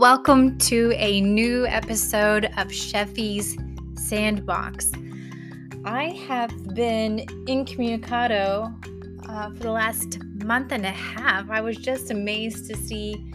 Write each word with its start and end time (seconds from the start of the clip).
Welcome 0.00 0.56
to 0.60 0.94
a 0.96 1.20
new 1.20 1.66
episode 1.66 2.46
of 2.56 2.68
Sheffy's 2.68 3.54
Sandbox. 3.96 4.92
I 5.84 6.04
have 6.26 6.74
been 6.74 7.26
incommunicado 7.46 8.74
uh, 9.28 9.50
for 9.50 9.58
the 9.58 9.70
last 9.70 10.24
month 10.42 10.72
and 10.72 10.86
a 10.86 10.90
half. 10.90 11.50
I 11.50 11.60
was 11.60 11.76
just 11.76 12.10
amazed 12.10 12.66
to 12.70 12.76
see. 12.78 13.30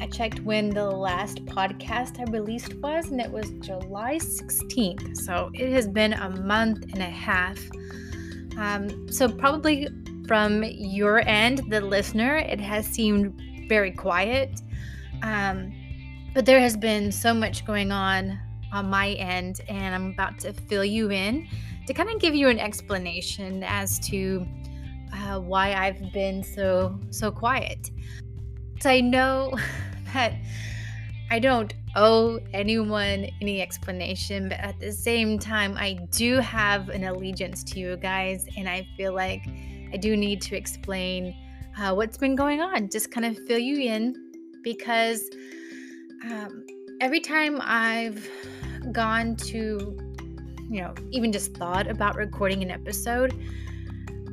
I 0.00 0.08
checked 0.08 0.40
when 0.40 0.70
the 0.70 0.90
last 0.90 1.44
podcast 1.44 2.18
I 2.18 2.28
released 2.32 2.74
was, 2.78 3.06
and 3.06 3.20
it 3.20 3.30
was 3.30 3.50
July 3.60 4.16
16th. 4.16 5.18
So 5.18 5.52
it 5.54 5.70
has 5.70 5.86
been 5.86 6.14
a 6.14 6.30
month 6.30 6.82
and 6.94 6.98
a 7.00 7.04
half. 7.04 7.60
Um, 8.58 9.08
so, 9.08 9.28
probably 9.28 9.86
from 10.26 10.64
your 10.64 11.20
end, 11.28 11.60
the 11.70 11.80
listener, 11.80 12.38
it 12.38 12.60
has 12.60 12.86
seemed 12.86 13.40
very 13.68 13.92
quiet. 13.92 14.60
Um, 15.22 15.72
but 16.34 16.46
there 16.46 16.60
has 16.60 16.76
been 16.76 17.12
so 17.12 17.34
much 17.34 17.64
going 17.64 17.92
on 17.92 18.38
on 18.72 18.88
my 18.88 19.10
end, 19.12 19.60
and 19.68 19.94
I'm 19.94 20.12
about 20.12 20.38
to 20.40 20.52
fill 20.52 20.84
you 20.84 21.10
in 21.10 21.46
to 21.86 21.94
kind 21.94 22.08
of 22.08 22.20
give 22.20 22.34
you 22.34 22.48
an 22.48 22.58
explanation 22.58 23.62
as 23.64 23.98
to 24.00 24.46
uh, 25.14 25.38
why 25.38 25.74
I've 25.74 26.12
been 26.12 26.42
so 26.42 26.98
so 27.10 27.30
quiet. 27.30 27.90
So 28.80 28.90
I 28.90 29.00
know 29.00 29.54
that 30.14 30.34
I 31.30 31.38
don't 31.38 31.74
owe 31.94 32.40
anyone 32.52 33.26
any 33.40 33.60
explanation, 33.60 34.48
but 34.48 34.58
at 34.58 34.80
the 34.80 34.92
same 34.92 35.38
time, 35.38 35.76
I 35.76 35.98
do 36.10 36.38
have 36.38 36.88
an 36.88 37.04
allegiance 37.04 37.62
to 37.64 37.78
you 37.78 37.96
guys, 37.96 38.46
and 38.56 38.68
I 38.68 38.86
feel 38.96 39.14
like 39.14 39.42
I 39.92 39.98
do 39.98 40.16
need 40.16 40.40
to 40.42 40.56
explain 40.56 41.34
uh, 41.78 41.94
what's 41.94 42.16
been 42.16 42.36
going 42.36 42.60
on, 42.60 42.88
just 42.90 43.10
kind 43.10 43.26
of 43.26 43.38
fill 43.46 43.58
you 43.58 43.90
in 43.90 44.32
because 44.62 45.28
um, 46.30 46.66
every 47.00 47.20
time 47.20 47.58
I've 47.60 48.28
gone 48.92 49.36
to, 49.36 49.96
you 50.70 50.80
know, 50.80 50.94
even 51.10 51.32
just 51.32 51.54
thought 51.56 51.88
about 51.88 52.16
recording 52.16 52.62
an 52.62 52.70
episode, 52.70 53.34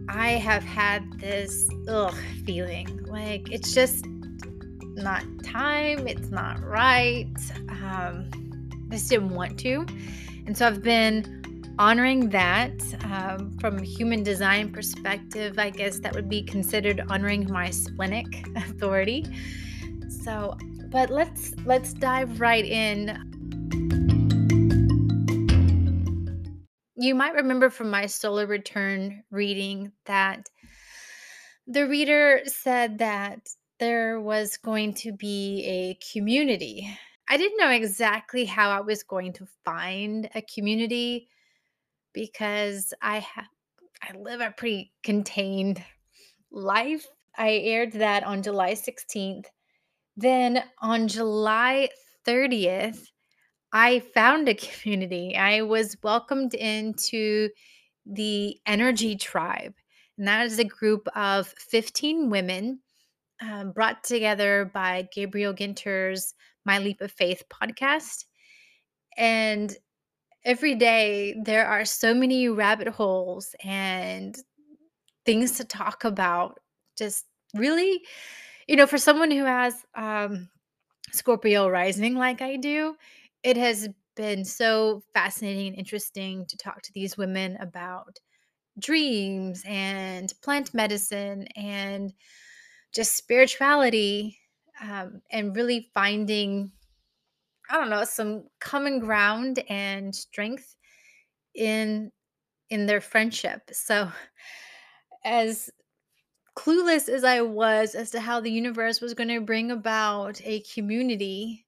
I 0.08 0.32
have 0.32 0.64
had 0.64 1.20
this 1.20 1.70
ugh 1.88 2.16
feeling 2.46 3.06
like 3.06 3.52
it's 3.52 3.74
just 3.74 4.06
not 4.96 5.24
time, 5.44 6.08
it's 6.08 6.30
not 6.30 6.64
right. 6.64 7.28
Um, 7.70 8.30
I 8.92 8.96
just 8.96 9.10
didn't 9.10 9.30
want 9.30 9.58
to. 9.60 9.86
And 10.46 10.58
so 10.58 10.68
I've 10.68 10.82
been 10.82 11.74
honoring 11.78 12.30
that 12.30 12.74
um, 13.06 13.52
from 13.60 13.82
human 13.82 14.24
design 14.24 14.72
perspective. 14.72 15.58
I 15.58 15.70
guess 15.70 16.00
that 16.00 16.14
would 16.14 16.28
be 16.28 16.42
considered 16.44 17.02
honoring 17.10 17.50
my 17.52 17.70
splenic 17.70 18.26
authority. 18.56 19.26
So, 20.10 20.58
but 20.90 21.10
let's 21.10 21.54
let's 21.66 21.94
dive 21.94 22.42
right 22.42 22.66
in. 22.66 23.26
You 26.96 27.16
might 27.16 27.36
remember 27.36 27.70
from 27.70 27.90
my 27.90 28.08
solar 28.08 28.46
return 28.46 29.24
reading 29.32 29.92
that 30.06 30.50
the 31.68 31.88
reader 31.88 32.42
said 32.46 32.98
that 32.98 33.48
there 33.80 34.20
was 34.20 34.58
going 34.58 34.94
to 34.96 35.14
be 35.14 35.64
a 35.66 35.98
community. 36.12 36.90
I 37.30 37.38
didn't 37.38 37.60
know 37.60 37.70
exactly 37.70 38.44
how 38.44 38.72
I 38.72 38.82
was 38.82 39.04
going 39.04 39.34
to 39.34 39.48
find 39.64 40.30
a 40.34 40.42
community 40.42 41.30
because 42.14 42.94
I 43.02 43.20
have 43.20 43.46
I 44.02 44.18
live 44.18 44.42
a 44.42 44.52
pretty 44.52 44.92
contained 45.04 45.84
life. 46.52 47.06
I 47.38 47.52
aired 47.52 47.94
that 47.94 48.24
on 48.24 48.42
July 48.42 48.74
16th 48.74 49.46
then 50.22 50.64
on 50.82 51.08
July 51.08 51.90
30th, 52.28 53.08
I 53.72 54.00
found 54.00 54.50
a 54.50 54.54
community. 54.56 55.36
I 55.36 55.62
was 55.62 55.96
welcomed 56.04 56.54
into 56.54 57.50
the 58.06 58.58
Energy 58.66 59.16
Tribe. 59.16 59.74
And 60.18 60.28
that 60.28 60.46
is 60.46 60.60
a 60.60 60.66
group 60.66 61.08
of 61.16 61.48
15 61.48 62.30
women 62.30 62.80
um, 63.42 63.72
brought 63.72 64.04
together 64.04 64.70
by 64.74 65.08
Gabriel 65.14 65.54
Ginter's 65.54 66.34
My 66.66 66.80
Leap 66.80 67.00
of 67.00 67.12
Faith 67.14 67.44
podcast. 67.50 68.26
And 69.18 69.74
every 70.44 70.76
day 70.76 71.36
there 71.46 71.66
are 71.66 71.86
so 71.86 72.14
many 72.14 72.50
rabbit 72.50 72.90
holes 72.90 73.56
and 73.64 74.36
things 75.26 75.54
to 75.54 75.64
talk 75.64 76.04
about. 76.04 76.60
Just 76.98 77.26
really 77.54 78.02
you 78.70 78.78
know, 78.78 78.88
for 78.88 79.00
someone 79.00 79.32
who 79.32 79.46
has 79.46 79.86
um, 79.96 80.50
Scorpio 81.12 81.70
rising 81.70 82.16
like 82.16 82.42
I 82.42 82.58
do, 82.58 82.98
it 83.44 83.58
has 83.58 83.90
been 84.16 84.46
so 84.46 85.04
fascinating 85.14 85.68
and 85.70 85.78
interesting 85.78 86.46
to 86.48 86.58
talk 86.58 86.82
to 86.84 86.94
these 86.94 87.18
women 87.18 87.58
about 87.58 88.18
dreams 88.80 89.64
and 89.68 90.34
plant 90.44 90.74
medicine 90.74 91.48
and 91.56 92.14
just 92.94 93.16
spirituality 93.18 94.40
um, 94.82 95.22
and 95.32 95.56
really 95.56 95.92
finding 95.94 96.72
i 97.70 97.78
don't 97.78 97.90
know 97.90 98.04
some 98.04 98.48
common 98.60 99.00
ground 99.00 99.60
and 99.70 100.16
strength 100.16 100.76
in 101.56 102.12
in 102.70 102.88
their 102.88 103.02
friendship. 103.02 103.70
So 103.74 104.12
as 105.24 105.70
clueless 106.60 107.08
as 107.08 107.24
I 107.24 107.42
was 107.42 107.96
as 107.96 108.12
to 108.12 108.20
how 108.20 108.42
the 108.42 108.52
universe 108.52 109.00
was 109.00 109.14
going 109.14 109.30
to 109.30 109.40
bring 109.40 109.72
about 109.72 110.42
a 110.44 110.60
community, 110.74 111.66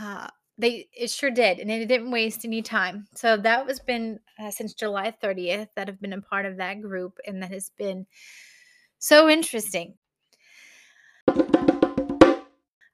uh, 0.00 0.26
they 0.58 0.88
it 0.92 1.10
sure 1.10 1.30
did, 1.30 1.60
and 1.60 1.70
it 1.70 1.86
didn't 1.86 2.10
waste 2.10 2.44
any 2.44 2.60
time. 2.60 3.06
So 3.14 3.36
that 3.36 3.64
was 3.64 3.78
been 3.78 4.18
uh, 4.38 4.50
since 4.50 4.74
July 4.74 5.14
30th 5.22 5.68
that 5.76 5.86
have 5.86 6.00
been 6.00 6.12
a 6.12 6.20
part 6.20 6.44
of 6.44 6.56
that 6.56 6.80
group, 6.80 7.18
and 7.26 7.40
that 7.42 7.52
has 7.52 7.70
been 7.78 8.06
so 8.98 9.28
interesting. 9.28 9.94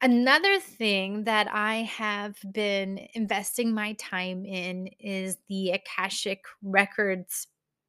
Another 0.03 0.59
thing 0.59 1.25
that 1.25 1.49
I 1.51 1.77
have 1.83 2.37
been 2.53 3.07
investing 3.15 3.73
my 3.73 3.95
time 3.95 4.45
in 4.45 4.89
is 4.99 5.39
the 5.49 5.71
Akashic 5.71 6.45
Records 6.63 7.47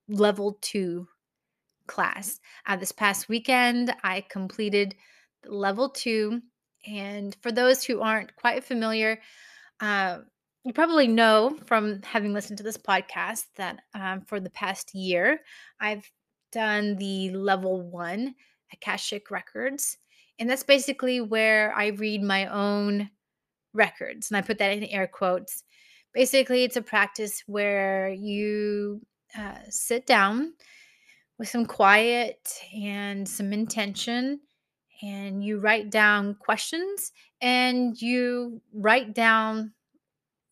level 0.08 0.60
two 0.62 1.08
class. 1.88 2.40
Uh, 2.66 2.76
this 2.76 2.92
past 2.92 3.30
weekend, 3.30 3.94
I 4.04 4.26
completed 4.30 4.96
level 5.46 5.90
two. 5.90 6.42
And 6.86 7.36
for 7.42 7.52
those 7.52 7.84
who 7.84 8.02
aren't 8.02 8.36
quite 8.36 8.64
familiar, 8.64 9.20
uh, 9.80 10.20
you 10.64 10.74
probably 10.74 11.08
know 11.08 11.58
from 11.66 12.02
having 12.04 12.34
listened 12.34 12.58
to 12.58 12.64
this 12.64 12.78
podcast 12.78 13.46
that 13.58 13.80
um, 13.94 14.22
for 14.22 14.40
the 14.40 14.50
past 14.50 14.96
year, 14.96 15.42
I've 15.80 16.10
done 16.52 16.96
the 16.96 17.32
level 17.32 17.82
one 17.82 18.36
Akashic 18.72 19.30
records. 19.30 19.98
And 20.40 20.50
that's 20.50 20.64
basically 20.64 21.22
where 21.22 21.74
I 21.76 21.88
read 21.88 22.24
my 22.24 22.48
own 22.48 23.10
records. 23.74 24.30
And 24.30 24.38
I 24.38 24.42
put 24.42 24.58
that 24.60 24.72
in 24.72 24.84
air 24.86 25.08
quotes. 25.08 25.64
Basically, 26.14 26.64
it's 26.64 26.78
a 26.78 26.82
practice 26.82 27.44
where 27.46 28.10
you 28.10 29.02
uh, 29.38 29.58
sit 29.70 30.06
down 30.06 30.54
with 31.38 31.48
some 31.50 31.66
quiet 31.66 32.48
and 32.76 33.28
some 33.28 33.54
intention 33.54 34.40
and 35.02 35.44
you 35.44 35.60
write 35.60 35.90
down 35.90 36.36
questions 36.36 37.12
and 37.42 38.00
you 38.02 38.62
write 38.74 39.14
down 39.14 39.74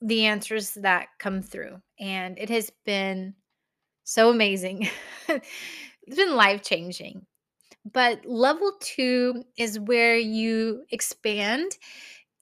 the 0.01 0.25
answers 0.25 0.71
that 0.71 1.07
come 1.19 1.41
through 1.41 1.81
and 1.99 2.37
it 2.39 2.49
has 2.49 2.71
been 2.85 3.35
so 4.03 4.29
amazing. 4.29 4.89
It's 6.07 6.17
been 6.17 6.35
life 6.35 6.63
changing 6.63 7.27
but 7.85 8.25
level 8.25 8.73
2 8.79 9.43
is 9.57 9.79
where 9.79 10.17
you 10.17 10.83
expand 10.91 11.71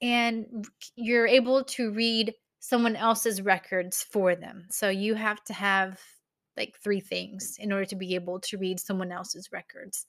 and 0.02 0.66
you're 0.96 1.26
able 1.26 1.64
to 1.64 1.92
read 1.92 2.34
someone 2.58 2.96
else's 2.96 3.42
records 3.42 4.02
for 4.02 4.34
them. 4.34 4.66
So 4.70 4.88
you 4.90 5.14
have 5.14 5.42
to 5.44 5.52
have 5.52 5.98
like 6.56 6.76
three 6.82 7.00
things 7.00 7.56
in 7.58 7.72
order 7.72 7.84
to 7.86 7.96
be 7.96 8.14
able 8.14 8.40
to 8.40 8.58
read 8.58 8.80
someone 8.80 9.12
else's 9.12 9.50
records. 9.52 10.06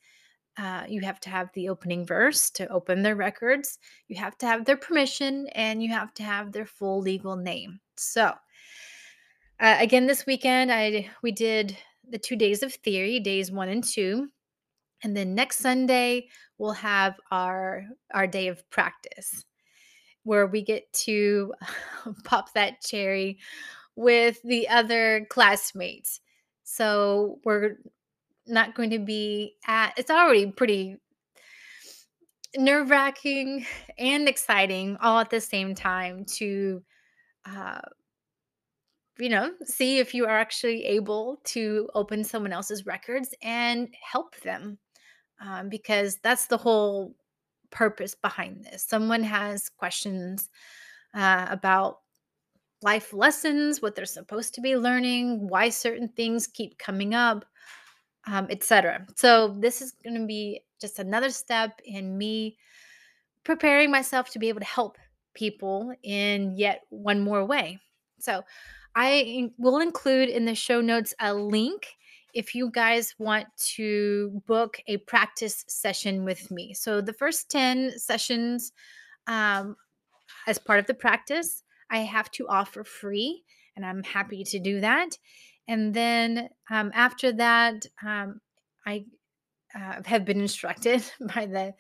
Uh, 0.58 0.84
you 0.88 1.02
have 1.02 1.20
to 1.22 1.30
have 1.30 1.50
the 1.54 1.70
opening 1.70 2.06
verse 2.06 2.50
to 2.50 2.68
open 2.68 3.04
their 3.04 3.16
records. 3.16 3.80
You 4.08 4.18
have 4.18 4.38
to 4.40 4.46
have 4.46 4.66
their 4.66 4.78
permission, 4.78 5.48
and 5.56 5.82
you 5.82 5.90
have 5.94 6.14
to 6.16 6.24
have 6.24 6.52
their 6.52 6.66
full 6.66 7.00
legal 7.00 7.38
name. 7.38 7.80
So, 7.96 8.34
uh, 9.60 9.78
again, 9.80 10.08
this 10.08 10.26
weekend, 10.26 10.72
I 10.72 11.10
we 11.24 11.32
did 11.32 11.78
the 12.10 12.18
two 12.18 12.36
days 12.36 12.64
of 12.64 12.74
theory, 12.74 13.20
days 13.20 13.52
one 13.52 13.70
and 13.70 13.84
two, 13.84 14.28
and 15.04 15.16
then 15.16 15.36
next 15.36 15.60
Sunday 15.60 16.28
we'll 16.58 16.74
have 16.74 17.16
our 17.32 17.86
our 18.14 18.28
day 18.28 18.48
of 18.50 18.70
practice, 18.70 19.46
where 20.24 20.48
we 20.48 20.62
get 20.62 20.92
to 20.94 21.54
pop 22.26 22.54
that 22.54 22.82
cherry 22.82 23.40
with 23.96 24.42
the 24.44 24.68
other 24.68 25.26
classmates. 25.30 26.20
So 26.74 27.40
we're 27.44 27.78
not 28.48 28.76
going 28.76 28.92
to 28.92 29.00
be 29.00 29.56
at 29.68 29.94
it's 29.98 30.10
already 30.10 30.52
pretty 30.52 30.98
nerve 32.56 32.90
wracking 32.90 33.66
and 33.98 34.28
exciting 34.28 34.98
all 35.02 35.20
at 35.20 35.30
the 35.30 35.42
same 35.42 35.76
time 35.76 36.24
to, 36.26 36.82
uh, 37.46 37.82
you 39.20 39.30
know, 39.30 39.52
see 39.66 40.00
if 40.00 40.14
you 40.14 40.26
are 40.26 40.38
actually 40.38 40.86
able 40.86 41.42
to 41.44 41.90
open 41.94 42.24
someone 42.24 42.54
else's 42.54 42.86
records 42.86 43.36
and 43.42 43.90
help 44.02 44.40
them. 44.42 44.78
Um, 45.44 45.70
because 45.70 46.20
that's 46.24 46.46
the 46.46 46.58
whole 46.58 47.16
purpose 47.72 48.16
behind 48.16 48.64
this. 48.64 48.84
Someone 48.84 49.24
has 49.24 49.70
questions 49.70 50.50
uh, 51.16 51.48
about 51.50 51.98
life 52.84 53.14
lessons, 53.14 53.82
what 53.82 53.96
they're 53.96 54.06
supposed 54.06 54.54
to 54.56 54.62
be 54.62 54.76
learning, 54.76 55.48
why 55.48 55.70
certain 55.70 56.10
things 56.10 56.48
keep 56.48 56.78
coming 56.78 57.14
up, 57.14 57.46
um, 58.28 58.48
etc. 58.50 59.06
So 59.16 59.56
this 59.60 59.82
is 59.82 59.94
going 60.04 60.20
to 60.20 60.26
be 60.26 60.62
just 60.80 61.00
another 61.00 61.30
step 61.30 61.80
in 61.86 62.18
me 62.18 62.58
preparing 63.44 63.92
myself 63.92 64.30
to 64.32 64.40
be 64.40 64.50
able 64.50 64.60
to 64.60 64.66
help 64.66 64.98
people 65.34 65.94
in 66.04 66.56
yet 66.58 66.82
one 66.90 67.22
more 67.22 67.46
way. 67.46 67.80
So 68.20 68.44
I 68.96 69.50
will 69.58 69.80
include 69.80 70.30
in 70.30 70.46
the 70.46 70.56
show 70.56 70.82
notes 70.82 71.14
a 71.20 71.34
link 71.34 71.88
if 72.34 72.56
you 72.56 72.70
guys 72.72 73.16
want 73.18 73.48
to 73.58 74.42
book 74.48 74.78
a 74.88 74.98
practice 74.98 75.66
session 75.68 76.24
with 76.24 76.50
me. 76.52 76.74
So 76.74 77.02
the 77.02 77.14
first 77.14 77.50
10 77.50 77.98
sessions 77.98 78.72
um, 79.28 79.76
as 80.48 80.58
part 80.58 80.80
of 80.80 80.88
the 80.88 80.94
practice, 80.94 81.64
I 81.92 82.00
have 82.00 82.32
to 82.32 82.48
offer 82.48 82.84
free, 82.84 83.44
and 83.76 83.86
I'm 83.86 84.04
happy 84.04 84.44
to 84.46 84.60
do 84.60 84.80
that. 84.80 85.18
And 85.68 85.94
then 85.94 86.50
um, 86.70 86.92
after 86.96 87.32
that, 87.34 87.86
um, 88.06 88.42
I 88.86 89.06
uh, 89.76 90.02
have 90.06 90.26
been 90.26 90.42
instructed 90.42 91.04
by 91.36 91.46
the 91.46 91.74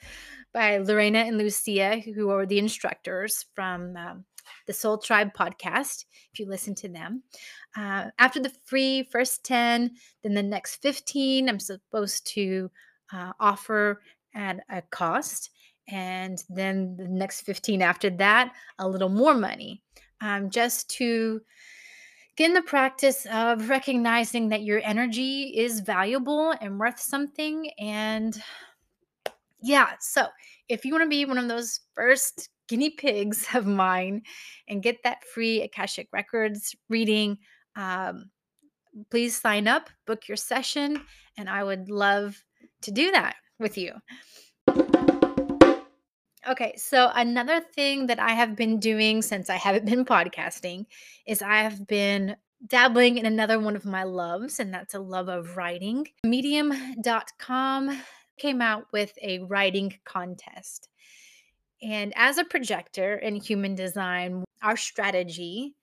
by 0.53 0.77
Lorena 0.77 1.19
and 1.19 1.37
Lucia, 1.37 1.99
who 1.99 2.29
are 2.29 2.45
the 2.45 2.59
instructors 2.59 3.45
from 3.55 3.95
um, 3.95 4.25
the 4.67 4.73
Soul 4.73 4.97
Tribe 4.97 5.33
podcast. 5.33 6.05
If 6.33 6.39
you 6.39 6.47
listen 6.47 6.75
to 6.75 6.89
them, 6.89 7.23
uh, 7.75 8.07
after 8.19 8.39
the 8.41 8.51
free 8.65 9.07
first 9.11 9.43
ten, 9.45 9.91
then 10.23 10.33
the 10.33 10.43
next 10.43 10.81
fifteen, 10.81 11.47
I'm 11.47 11.59
supposed 11.59 12.27
to 12.33 12.69
uh, 13.13 13.31
offer 13.39 14.01
at 14.35 14.59
a 14.69 14.81
cost, 14.83 15.49
and 15.88 16.44
then 16.50 16.95
the 16.98 17.07
next 17.07 17.42
fifteen 17.42 17.81
after 17.81 18.10
that, 18.10 18.54
a 18.80 18.88
little 18.88 19.10
more 19.10 19.33
money, 19.33 19.81
um, 20.22 20.50
just 20.50 20.89
to 20.92 21.42
get 22.36 22.48
in 22.48 22.54
the 22.54 22.62
practice 22.62 23.28
of 23.31 23.69
recognizing 23.69 24.50
that 24.50 24.63
your 24.63 24.81
energy 24.83 25.54
is 25.56 25.81
valuable 25.81 26.54
and 26.62 26.80
worth 26.80 27.00
something 27.00 27.69
and 27.78 28.42
yeah 29.62 29.89
so 30.00 30.25
if 30.69 30.86
you 30.86 30.92
want 30.92 31.04
to 31.04 31.10
be 31.10 31.25
one 31.25 31.38
of 31.38 31.48
those 31.48 31.81
first 31.94 32.50
guinea 32.68 32.89
pigs 32.89 33.48
of 33.54 33.66
mine 33.66 34.22
and 34.68 34.83
get 34.83 34.98
that 35.04 35.24
free 35.25 35.62
akashic 35.62 36.07
records 36.13 36.75
reading 36.89 37.38
um, 37.75 38.30
please 39.10 39.39
sign 39.39 39.68
up 39.68 39.89
book 40.07 40.28
your 40.28 40.38
session 40.38 41.01
and 41.38 41.50
i 41.50 41.63
would 41.63 41.89
love 41.89 42.44
to 42.81 42.92
do 42.92 43.12
that 43.12 43.36
with 43.60 43.78
you 43.78 43.92
Okay, 46.49 46.73
so 46.75 47.11
another 47.13 47.61
thing 47.61 48.07
that 48.07 48.19
I 48.19 48.31
have 48.31 48.55
been 48.55 48.79
doing 48.79 49.21
since 49.21 49.49
I 49.49 49.57
haven't 49.57 49.85
been 49.85 50.05
podcasting 50.05 50.85
is 51.27 51.41
I 51.41 51.61
have 51.61 51.85
been 51.88 52.35
dabbling 52.65 53.17
in 53.17 53.25
another 53.25 53.59
one 53.59 53.75
of 53.75 53.85
my 53.85 54.03
loves, 54.03 54.59
and 54.59 54.73
that's 54.73 54.95
a 54.95 54.99
love 54.99 55.29
of 55.29 55.55
writing. 55.55 56.07
Medium.com 56.23 58.01
came 58.38 58.61
out 58.61 58.85
with 58.91 59.13
a 59.21 59.39
writing 59.39 59.93
contest. 60.03 60.89
And 61.83 62.13
as 62.15 62.38
a 62.38 62.44
projector 62.44 63.15
in 63.15 63.35
human 63.35 63.75
design, 63.75 64.44
our 64.63 64.77
strategy 64.77 65.75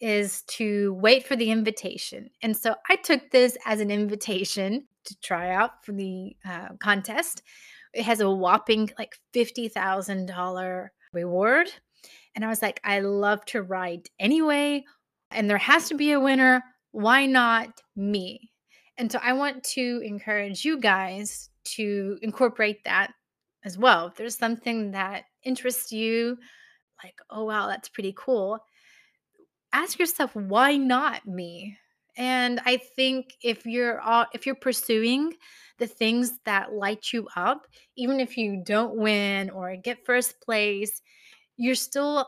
is 0.00 0.42
to 0.42 0.94
wait 0.94 1.26
for 1.26 1.36
the 1.36 1.50
invitation. 1.50 2.30
And 2.42 2.56
so 2.56 2.74
I 2.88 2.96
took 2.96 3.30
this 3.30 3.56
as 3.64 3.80
an 3.80 3.90
invitation 3.90 4.86
to 5.04 5.20
try 5.20 5.50
out 5.50 5.84
for 5.84 5.92
the 5.92 6.36
uh, 6.48 6.68
contest 6.80 7.42
it 7.94 8.04
has 8.04 8.20
a 8.20 8.30
whopping 8.30 8.90
like 8.98 9.16
$50,000 9.34 10.88
reward. 11.12 11.68
And 12.34 12.44
I 12.44 12.48
was 12.48 12.62
like, 12.62 12.80
I 12.84 13.00
love 13.00 13.44
to 13.46 13.62
write 13.62 14.08
anyway, 14.20 14.84
and 15.30 15.50
there 15.50 15.58
has 15.58 15.88
to 15.88 15.94
be 15.94 16.12
a 16.12 16.20
winner. 16.20 16.62
Why 16.92 17.26
not 17.26 17.68
me? 17.96 18.50
And 18.96 19.10
so 19.10 19.18
I 19.22 19.32
want 19.32 19.64
to 19.64 20.02
encourage 20.04 20.64
you 20.64 20.78
guys 20.78 21.50
to 21.76 22.18
incorporate 22.22 22.84
that 22.84 23.12
as 23.64 23.76
well. 23.76 24.06
If 24.06 24.16
there's 24.16 24.38
something 24.38 24.92
that 24.92 25.24
interests 25.44 25.92
you, 25.92 26.38
like, 27.02 27.18
oh, 27.30 27.44
wow, 27.44 27.66
that's 27.66 27.88
pretty 27.88 28.14
cool, 28.16 28.58
ask 29.72 29.98
yourself, 29.98 30.34
why 30.34 30.76
not 30.76 31.26
me? 31.26 31.76
And 32.18 32.60
I 32.66 32.78
think 32.78 33.34
if 33.42 33.64
you're 33.66 34.00
all, 34.00 34.26
if 34.34 34.46
you're 34.46 34.56
pursuing 34.56 35.34
the 35.78 35.86
things 35.86 36.38
that 36.44 36.72
light 36.74 37.12
you 37.12 37.28
up, 37.36 37.66
even 37.96 38.20
if 38.20 38.36
you 38.36 38.62
don't 38.66 38.96
win 38.96 39.50
or 39.50 39.76
get 39.76 40.04
first 40.04 40.40
place, 40.42 41.00
you're 41.56 41.76
still 41.76 42.26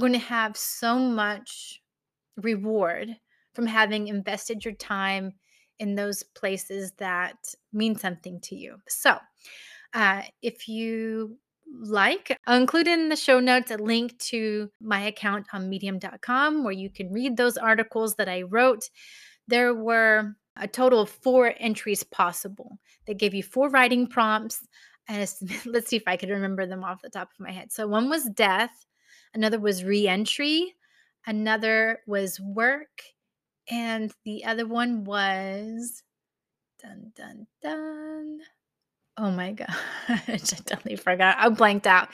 going 0.00 0.12
to 0.12 0.18
have 0.18 0.56
so 0.56 0.98
much 0.98 1.82
reward 2.36 3.16
from 3.54 3.66
having 3.66 4.08
invested 4.08 4.64
your 4.64 4.74
time 4.74 5.32
in 5.78 5.94
those 5.96 6.22
places 6.22 6.92
that 6.98 7.36
mean 7.72 7.96
something 7.96 8.40
to 8.42 8.56
you. 8.56 8.76
So, 8.88 9.18
uh, 9.94 10.22
if 10.42 10.68
you 10.68 11.38
like, 11.80 12.36
I'll 12.46 12.60
include 12.60 12.88
in 12.88 13.08
the 13.08 13.16
show 13.16 13.40
notes 13.40 13.70
a 13.70 13.76
link 13.76 14.18
to 14.18 14.70
my 14.80 15.02
account 15.02 15.46
on 15.52 15.68
medium.com 15.68 16.64
where 16.64 16.72
you 16.72 16.90
can 16.90 17.12
read 17.12 17.36
those 17.36 17.56
articles 17.56 18.16
that 18.16 18.28
I 18.28 18.42
wrote. 18.42 18.88
There 19.46 19.74
were 19.74 20.34
a 20.56 20.66
total 20.66 21.00
of 21.00 21.10
four 21.10 21.54
entries 21.58 22.02
possible. 22.02 22.78
They 23.06 23.14
gave 23.14 23.34
you 23.34 23.42
four 23.42 23.68
writing 23.70 24.06
prompts. 24.06 24.66
And 25.08 25.30
let's 25.66 25.88
see 25.88 25.96
if 25.96 26.06
I 26.06 26.16
can 26.16 26.30
remember 26.30 26.66
them 26.66 26.84
off 26.84 27.02
the 27.02 27.10
top 27.10 27.28
of 27.28 27.40
my 27.44 27.52
head. 27.52 27.72
So 27.72 27.86
one 27.86 28.08
was 28.08 28.24
death, 28.24 28.86
another 29.34 29.58
was 29.58 29.84
reentry, 29.84 30.74
another 31.26 32.00
was 32.06 32.40
work, 32.40 33.02
and 33.70 34.12
the 34.24 34.44
other 34.44 34.66
one 34.66 35.04
was 35.04 36.02
dun 36.82 37.12
dun 37.16 37.46
dun. 37.62 38.40
Oh 39.20 39.32
my 39.32 39.50
god, 39.50 39.74
I 40.08 40.36
totally 40.36 40.94
forgot. 40.94 41.36
I 41.38 41.48
blanked 41.48 41.88
out. 41.88 42.08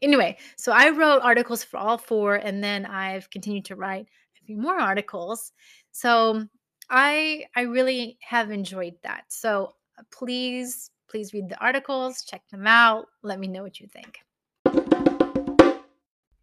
Anyway, 0.00 0.38
so 0.56 0.72
I 0.72 0.88
wrote 0.88 1.20
articles 1.22 1.62
for 1.62 1.76
all 1.76 1.98
four, 1.98 2.36
and 2.36 2.64
then 2.64 2.86
I've 2.86 3.28
continued 3.28 3.66
to 3.66 3.76
write 3.76 4.06
a 4.40 4.44
few 4.46 4.56
more 4.56 4.80
articles. 4.80 5.52
So 5.92 6.46
I 6.88 7.44
I 7.54 7.62
really 7.62 8.18
have 8.22 8.50
enjoyed 8.50 8.94
that. 9.02 9.24
So 9.28 9.74
uh, 9.98 10.02
please 10.10 10.90
please 11.08 11.34
read 11.34 11.48
the 11.50 11.60
articles, 11.60 12.24
check 12.24 12.42
them 12.50 12.66
out, 12.66 13.06
let 13.22 13.38
me 13.38 13.48
know 13.48 13.62
what 13.62 13.78
you 13.78 13.86
think. 13.86 14.18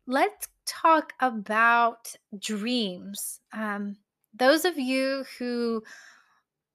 Let's 0.05 0.47
talk 0.65 1.13
about 1.19 2.13
dreams. 2.37 3.39
Um, 3.51 3.97
those 4.33 4.65
of 4.65 4.77
you 4.77 5.25
who 5.37 5.83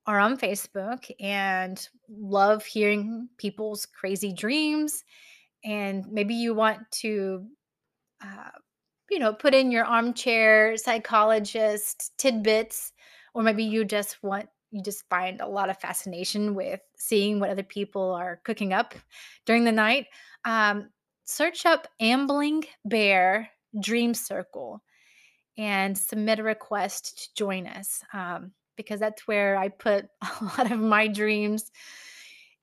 are 0.09 0.19
on 0.19 0.39
Facebook 0.39 1.09
and 1.21 1.89
love 2.09 2.65
hearing 2.65 3.29
people's 3.37 3.87
crazy 3.87 4.33
dreams, 4.33 5.05
and 5.65 6.05
maybe 6.11 6.35
you 6.35 6.55
want 6.55 6.81
to, 6.91 7.47
uh, 8.25 8.51
you 9.11 9.19
know, 9.19 9.33
put 9.33 9.55
in 9.55 9.71
your 9.71 9.85
armchair 9.85 10.77
psychologist 10.77 12.13
tidbits 12.19 12.93
or 13.35 13.43
maybe 13.43 13.63
you 13.63 13.85
just 13.85 14.23
want 14.23 14.49
you 14.71 14.83
just 14.83 15.09
find 15.09 15.41
a 15.41 15.47
lot 15.47 15.71
of 15.71 15.79
fascination 15.79 16.55
with 16.55 16.81
seeing 16.97 17.41
what 17.41 17.51
other 17.51 17.63
people 17.63 18.13
are 18.13 18.41
cooking 18.45 18.73
up 18.73 18.95
during 19.47 19.65
the 19.65 19.73
night 19.73 20.07
um, 20.45 20.91
search 21.25 21.65
up 21.65 21.87
ambling 22.01 22.65
bear 22.85 23.49
dream 23.81 24.13
circle 24.13 24.83
and 25.57 25.97
submit 25.97 26.39
a 26.39 26.43
request 26.43 27.19
to 27.19 27.35
join 27.35 27.67
us 27.67 28.03
um, 28.13 28.53
because 28.79 28.99
that's 28.99 29.29
where 29.29 29.59
i 29.59 29.69
put 29.69 30.09
a 30.23 30.45
lot 30.45 30.73
of 30.73 30.79
my 30.79 31.07
dreams 31.07 31.71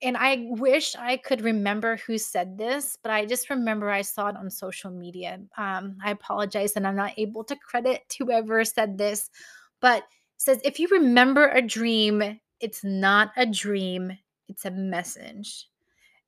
and 0.02 0.18
i 0.18 0.48
wish 0.50 0.96
i 0.96 1.16
could 1.16 1.42
remember 1.42 1.98
who 2.08 2.18
said 2.18 2.58
this 2.58 2.98
but 3.04 3.12
i 3.12 3.24
just 3.24 3.52
remember 3.52 3.92
i 3.92 4.02
saw 4.02 4.30
it 4.30 4.36
on 4.36 4.50
social 4.50 4.90
media 4.90 5.40
um, 5.58 5.96
i 6.04 6.10
apologize 6.10 6.74
and 6.76 6.88
i'm 6.88 6.96
not 6.96 7.14
able 7.18 7.44
to 7.44 7.56
credit 7.58 8.02
whoever 8.20 8.66
said 8.66 8.98
this 8.98 9.30
but 9.80 10.06
says 10.38 10.60
if 10.64 10.80
you 10.80 10.88
remember 10.90 11.50
a 11.50 11.62
dream, 11.62 12.40
it's 12.60 12.84
not 12.84 13.32
a 13.38 13.46
dream, 13.46 14.18
it's 14.48 14.66
a 14.66 14.72
message. 14.72 15.68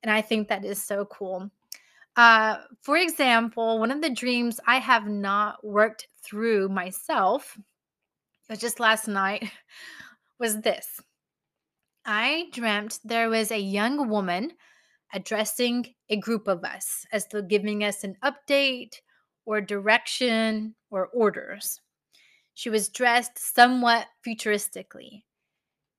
And 0.02 0.10
I 0.10 0.20
think 0.20 0.48
that 0.48 0.64
is 0.64 0.82
so 0.82 1.04
cool. 1.06 1.50
Uh, 2.16 2.58
for 2.82 2.96
example, 2.96 3.78
one 3.78 3.90
of 3.90 4.00
the 4.00 4.10
dreams 4.10 4.60
I 4.66 4.78
have 4.78 5.06
not 5.06 5.64
worked 5.64 6.08
through 6.22 6.68
myself, 6.68 7.56
was 8.48 8.58
just 8.58 8.80
last 8.80 9.08
night, 9.08 9.50
was 10.38 10.60
this. 10.60 11.00
I 12.04 12.46
dreamt 12.52 13.00
there 13.04 13.28
was 13.28 13.50
a 13.50 13.58
young 13.58 14.08
woman 14.08 14.52
addressing 15.12 15.94
a 16.08 16.16
group 16.16 16.48
of 16.48 16.64
us 16.64 17.04
as 17.12 17.26
though 17.28 17.42
giving 17.42 17.84
us 17.84 18.04
an 18.04 18.16
update 18.24 18.96
or 19.44 19.60
direction 19.60 20.74
or 20.90 21.08
orders. 21.08 21.80
She 22.54 22.70
was 22.70 22.88
dressed 22.88 23.38
somewhat 23.38 24.06
futuristically. 24.26 25.22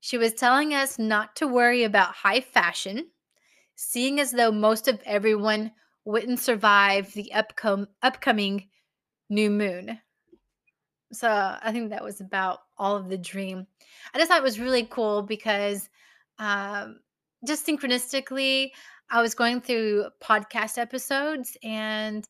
She 0.02 0.18
was 0.18 0.34
telling 0.34 0.74
us 0.74 0.98
not 0.98 1.36
to 1.38 1.48
worry 1.48 1.84
about 1.84 2.16
high 2.16 2.42
fashion, 2.42 3.10
seeing 3.76 4.20
as 4.20 4.32
though 4.32 4.52
most 4.52 4.88
of 4.88 5.02
everyone 5.06 5.72
wouldn't 6.06 6.40
survive 6.40 7.14
the 7.14 7.32
upcom- 7.36 7.88
upcoming 8.02 8.70
new 9.30 9.50
moon. 9.50 10.00
So 11.12 11.30
I 11.30 11.72
think 11.72 11.90
that 11.90 12.04
was 12.04 12.22
about 12.22 12.60
all 12.78 12.96
of 12.96 13.10
the 13.10 13.18
dream. 13.18 13.66
I 14.14 14.18
just 14.18 14.30
thought 14.30 14.40
it 14.40 14.44
was 14.44 14.60
really 14.60 14.86
cool 14.86 15.24
because 15.24 15.90
um, 16.38 17.00
just 17.46 17.66
synchronistically, 17.66 18.72
I 19.10 19.22
was 19.22 19.34
going 19.34 19.62
through 19.62 20.06
podcast 20.22 20.78
episodes, 20.78 21.58
and 21.64 22.28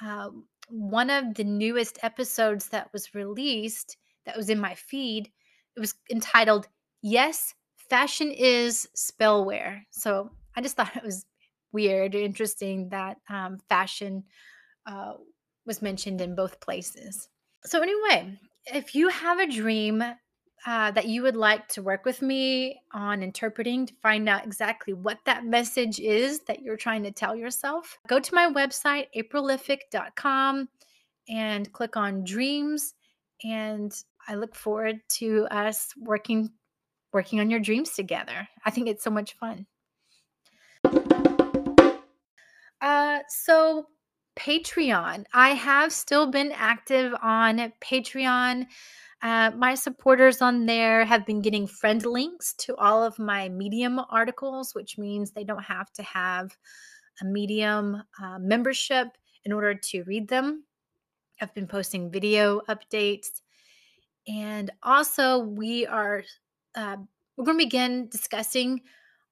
um, 0.00 0.48
one 0.68 1.10
of 1.10 1.34
the 1.34 1.44
newest 1.44 1.98
episodes 2.02 2.68
that 2.68 2.92
was 2.92 3.14
released 3.14 3.96
that 4.24 4.36
was 4.36 4.48
in 4.48 4.58
my 4.60 4.74
feed, 4.74 5.30
it 5.76 5.80
was 5.80 5.94
entitled 6.10 6.68
"Yes, 7.02 7.54
Fashion 7.90 8.30
is 8.30 8.88
Spellware." 8.96 9.82
So 9.90 10.30
I 10.56 10.62
just 10.62 10.76
thought 10.78 10.96
it 10.96 11.04
was 11.04 11.26
weird, 11.72 12.14
interesting 12.14 12.88
that 12.90 13.18
um, 13.28 13.58
fashion 13.68 14.24
uh, 14.86 15.14
was 15.66 15.82
mentioned 15.82 16.20
in 16.20 16.34
both 16.34 16.60
places. 16.60 17.28
So, 17.64 17.80
anyway, 17.80 18.38
if 18.66 18.94
you 18.94 19.08
have 19.08 19.38
a 19.38 19.46
dream 19.46 20.02
uh, 20.66 20.90
that 20.92 21.06
you 21.06 21.22
would 21.22 21.36
like 21.36 21.66
to 21.68 21.82
work 21.82 22.04
with 22.04 22.22
me 22.22 22.80
on 22.92 23.22
interpreting 23.22 23.86
to 23.86 23.94
find 24.02 24.28
out 24.28 24.44
exactly 24.44 24.94
what 24.94 25.18
that 25.26 25.44
message 25.44 25.98
is 25.98 26.40
that 26.40 26.62
you're 26.62 26.76
trying 26.76 27.02
to 27.02 27.10
tell 27.10 27.34
yourself, 27.34 27.98
go 28.06 28.20
to 28.20 28.34
my 28.34 28.50
website, 28.50 29.06
apriliffic.com, 29.16 30.68
and 31.28 31.72
click 31.72 31.96
on 31.96 32.24
dreams. 32.24 32.94
And 33.44 33.92
I 34.28 34.36
look 34.36 34.54
forward 34.54 35.00
to 35.16 35.46
us 35.50 35.88
working 35.98 36.50
working 37.12 37.40
on 37.40 37.50
your 37.50 37.60
dreams 37.60 37.90
together. 37.90 38.48
I 38.64 38.70
think 38.70 38.88
it's 38.88 39.04
so 39.04 39.10
much 39.10 39.36
fun. 39.36 39.66
Uh, 42.80 43.18
so 43.28 43.86
Patreon. 44.36 45.24
I 45.32 45.50
have 45.50 45.92
still 45.92 46.30
been 46.30 46.52
active 46.52 47.14
on 47.22 47.72
Patreon. 47.80 48.66
Uh, 49.22 49.52
my 49.56 49.74
supporters 49.74 50.42
on 50.42 50.66
there 50.66 51.04
have 51.04 51.24
been 51.24 51.40
getting 51.40 51.66
friend 51.66 52.04
links 52.04 52.54
to 52.54 52.76
all 52.76 53.04
of 53.04 53.18
my 53.18 53.48
Medium 53.48 54.00
articles, 54.10 54.74
which 54.74 54.98
means 54.98 55.30
they 55.30 55.44
don't 55.44 55.62
have 55.62 55.92
to 55.92 56.02
have 56.02 56.56
a 57.20 57.24
Medium 57.24 58.02
uh, 58.22 58.38
membership 58.40 59.08
in 59.44 59.52
order 59.52 59.74
to 59.74 60.02
read 60.04 60.28
them. 60.28 60.64
I've 61.40 61.54
been 61.54 61.66
posting 61.68 62.10
video 62.10 62.60
updates. 62.68 63.42
And 64.26 64.70
also, 64.82 65.38
we 65.38 65.86
are 65.86 66.22
uh, 66.74 66.96
we're 67.36 67.44
going 67.44 67.58
to 67.58 67.64
begin 67.64 68.08
discussing 68.08 68.82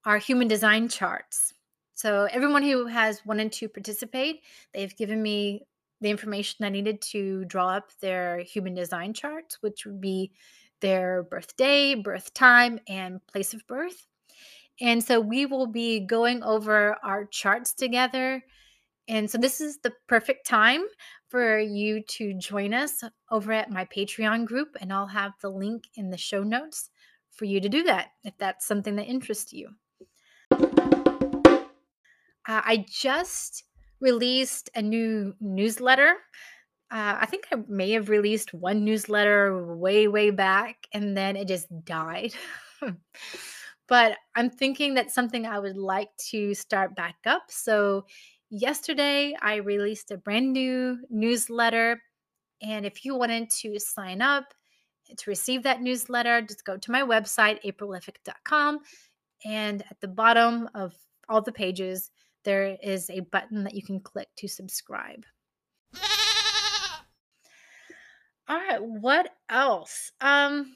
our 0.05 0.17
human 0.17 0.47
design 0.47 0.89
charts. 0.89 1.53
So 2.01 2.27
everyone 2.31 2.63
who 2.63 2.87
has 2.87 3.23
wanted 3.27 3.51
to 3.51 3.69
participate, 3.69 4.41
they've 4.73 4.97
given 4.97 5.21
me 5.21 5.67
the 5.99 6.09
information 6.09 6.65
I 6.65 6.69
needed 6.69 6.99
to 7.11 7.45
draw 7.45 7.69
up 7.69 7.91
their 7.99 8.39
human 8.39 8.73
design 8.73 9.13
charts, 9.13 9.59
which 9.61 9.85
would 9.85 10.01
be 10.01 10.31
their 10.79 11.21
birthday, 11.21 11.93
birth 11.93 12.33
time, 12.33 12.79
and 12.87 13.23
place 13.27 13.53
of 13.53 13.67
birth. 13.67 14.07
And 14.79 15.03
so 15.03 15.19
we 15.19 15.45
will 15.45 15.67
be 15.67 15.99
going 15.99 16.41
over 16.41 16.97
our 17.03 17.25
charts 17.25 17.71
together. 17.71 18.43
And 19.07 19.29
so 19.29 19.37
this 19.37 19.61
is 19.61 19.77
the 19.77 19.93
perfect 20.07 20.47
time 20.47 20.85
for 21.29 21.59
you 21.59 22.01
to 22.17 22.33
join 22.33 22.73
us 22.73 23.03
over 23.29 23.51
at 23.51 23.69
my 23.69 23.85
Patreon 23.85 24.45
group. 24.45 24.69
And 24.81 24.91
I'll 24.91 25.05
have 25.05 25.33
the 25.39 25.49
link 25.49 25.83
in 25.93 26.09
the 26.09 26.17
show 26.17 26.41
notes 26.41 26.89
for 27.29 27.45
you 27.45 27.61
to 27.61 27.69
do 27.69 27.83
that 27.83 28.07
if 28.23 28.35
that's 28.39 28.65
something 28.65 28.95
that 28.95 29.05
interests 29.05 29.53
you. 29.53 29.75
Uh, 32.47 32.61
I 32.63 32.85
just 32.89 33.63
released 33.99 34.69
a 34.75 34.81
new 34.81 35.33
newsletter. 35.39 36.15
Uh, 36.91 37.17
I 37.21 37.25
think 37.25 37.45
I 37.51 37.57
may 37.67 37.91
have 37.91 38.09
released 38.09 38.53
one 38.53 38.83
newsletter 38.83 39.75
way, 39.75 40.07
way 40.07 40.31
back, 40.31 40.87
and 40.93 41.15
then 41.15 41.35
it 41.35 41.47
just 41.47 41.67
died. 41.85 42.33
but 43.87 44.17
I'm 44.35 44.49
thinking 44.49 44.93
that's 44.93 45.13
something 45.13 45.45
I 45.45 45.59
would 45.59 45.77
like 45.77 46.09
to 46.31 46.53
start 46.53 46.95
back 46.95 47.15
up. 47.25 47.43
So, 47.49 48.05
yesterday 48.51 49.35
I 49.41 49.55
released 49.55 50.11
a 50.11 50.17
brand 50.17 50.53
new 50.53 50.99
newsletter. 51.09 52.01
And 52.61 52.85
if 52.85 53.03
you 53.03 53.15
wanted 53.15 53.49
to 53.61 53.79
sign 53.79 54.21
up 54.21 54.53
to 55.17 55.29
receive 55.29 55.63
that 55.63 55.81
newsletter, 55.81 56.41
just 56.41 56.65
go 56.65 56.77
to 56.77 56.91
my 56.91 57.01
website, 57.01 57.59
aprilific.com. 57.65 58.79
And 59.45 59.83
at 59.89 59.99
the 60.01 60.07
bottom 60.07 60.69
of 60.75 60.93
all 61.27 61.41
the 61.41 61.51
pages, 61.51 62.11
there 62.43 62.77
is 62.81 63.09
a 63.09 63.21
button 63.21 63.63
that 63.63 63.73
you 63.73 63.83
can 63.83 63.99
click 63.99 64.27
to 64.37 64.47
subscribe. 64.47 65.25
All 68.47 68.57
right, 68.57 68.83
what 68.83 69.29
else? 69.49 70.11
Um, 70.19 70.75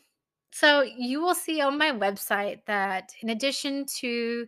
so 0.51 0.81
you 0.81 1.21
will 1.21 1.35
see 1.35 1.59
on 1.59 1.77
my 1.77 1.91
website 1.91 2.59
that 2.67 3.11
in 3.21 3.29
addition 3.29 3.85
to 3.97 4.47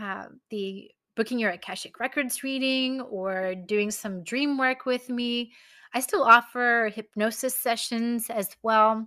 uh, 0.00 0.24
the 0.48 0.90
booking 1.14 1.38
your 1.38 1.50
Akashic 1.50 2.00
Records 2.00 2.42
reading 2.42 3.02
or 3.02 3.54
doing 3.54 3.90
some 3.90 4.24
dream 4.24 4.56
work 4.56 4.86
with 4.86 5.10
me, 5.10 5.52
I 5.92 6.00
still 6.00 6.22
offer 6.22 6.90
hypnosis 6.94 7.54
sessions 7.54 8.30
as 8.30 8.48
well. 8.62 9.06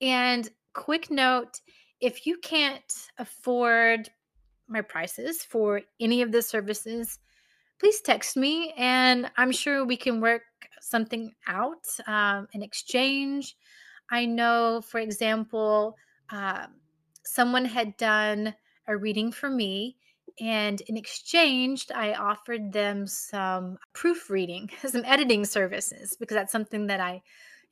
And 0.00 0.48
quick 0.72 1.10
note 1.10 1.60
if 2.00 2.26
you 2.26 2.38
can't 2.38 2.92
afford 3.18 4.08
my 4.72 4.80
prices 4.80 5.44
for 5.44 5.82
any 6.00 6.22
of 6.22 6.32
the 6.32 6.42
services, 6.42 7.18
please 7.78 8.00
text 8.00 8.36
me 8.36 8.72
and 8.76 9.30
I'm 9.36 9.52
sure 9.52 9.84
we 9.84 9.96
can 9.96 10.20
work 10.20 10.42
something 10.80 11.32
out 11.46 11.86
um, 12.06 12.48
in 12.52 12.62
exchange. 12.62 13.56
I 14.10 14.26
know, 14.26 14.82
for 14.86 15.00
example, 15.00 15.96
uh, 16.30 16.66
someone 17.24 17.64
had 17.64 17.96
done 17.96 18.54
a 18.86 18.96
reading 18.96 19.32
for 19.32 19.48
me, 19.48 19.96
and 20.40 20.80
in 20.82 20.96
exchange, 20.96 21.86
I 21.94 22.14
offered 22.14 22.72
them 22.72 23.06
some 23.06 23.78
proofreading, 23.92 24.70
some 24.86 25.04
editing 25.04 25.44
services, 25.44 26.16
because 26.18 26.34
that's 26.34 26.52
something 26.52 26.86
that 26.88 27.00
I 27.00 27.22